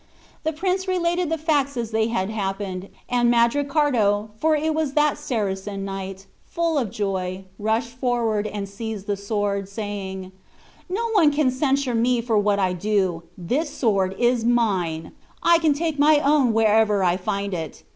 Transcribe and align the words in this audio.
The 0.41 0.51
prince 0.51 0.87
related 0.87 1.29
the 1.29 1.37
facts 1.37 1.77
as 1.77 1.91
they 1.91 2.07
had 2.07 2.31
happened; 2.31 2.89
and 3.07 3.29
Mandricardo, 3.31 4.29
for 4.39 4.55
it 4.55 4.73
was 4.73 4.93
that 4.93 5.15
Saracen 5.15 5.85
knight, 5.85 6.25
full 6.47 6.79
of 6.79 6.89
joy, 6.89 7.43
rushed 7.59 7.89
forward, 7.91 8.47
and 8.47 8.67
seized 8.67 9.05
the 9.05 9.15
sword, 9.15 9.69
saying, 9.69 10.31
"No 10.89 11.07
one 11.11 11.31
can 11.31 11.51
censure 11.51 11.93
me 11.93 12.19
for 12.19 12.39
what 12.39 12.57
I 12.57 12.73
do; 12.73 13.21
this 13.37 13.69
sword 13.69 14.15
is 14.17 14.43
mine; 14.43 15.11
I 15.43 15.59
can 15.59 15.75
take 15.75 15.99
my 15.99 16.17
own 16.21 16.51
wherever 16.51 17.03
I 17.03 17.15
find 17.15 17.53
it. 17.53 17.83